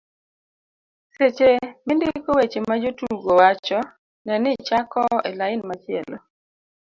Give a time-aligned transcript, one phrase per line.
[1.15, 1.49] seche
[1.87, 3.79] mindiko weche ma jotugo wacho,
[4.25, 6.17] ne ni ichako e lain machielo